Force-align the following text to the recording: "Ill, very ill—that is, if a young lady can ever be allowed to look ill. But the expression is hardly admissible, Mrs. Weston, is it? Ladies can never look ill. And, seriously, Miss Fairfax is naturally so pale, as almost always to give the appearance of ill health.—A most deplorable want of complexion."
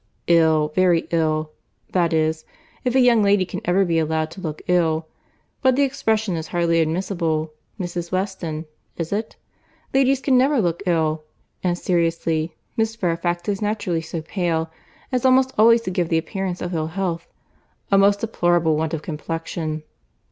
"Ill, 0.25 0.69
very 0.73 1.05
ill—that 1.11 2.11
is, 2.11 2.43
if 2.83 2.95
a 2.95 2.99
young 2.99 3.21
lady 3.21 3.45
can 3.45 3.61
ever 3.65 3.85
be 3.85 3.99
allowed 3.99 4.31
to 4.31 4.41
look 4.41 4.63
ill. 4.67 5.07
But 5.61 5.75
the 5.75 5.83
expression 5.83 6.35
is 6.35 6.47
hardly 6.47 6.81
admissible, 6.81 7.53
Mrs. 7.79 8.11
Weston, 8.11 8.65
is 8.97 9.13
it? 9.13 9.35
Ladies 9.93 10.19
can 10.19 10.35
never 10.39 10.59
look 10.59 10.81
ill. 10.87 11.25
And, 11.63 11.77
seriously, 11.77 12.55
Miss 12.75 12.95
Fairfax 12.95 13.47
is 13.47 13.61
naturally 13.61 14.01
so 14.01 14.23
pale, 14.23 14.71
as 15.11 15.23
almost 15.23 15.53
always 15.55 15.81
to 15.81 15.91
give 15.91 16.09
the 16.09 16.17
appearance 16.17 16.63
of 16.63 16.73
ill 16.73 16.87
health.—A 16.87 17.95
most 17.99 18.21
deplorable 18.21 18.75
want 18.75 18.95
of 18.95 19.03
complexion." 19.03 19.83